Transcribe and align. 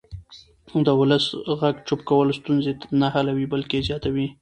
د 0.85 0.87
ولس 0.99 1.25
غږ 1.59 1.75
چوپ 1.87 2.01
کول 2.09 2.27
ستونزې 2.39 2.71
نه 2.99 3.07
حلوي 3.15 3.45
بلکې 3.53 3.75
یې 3.79 3.85
زیاتوي 3.87 4.27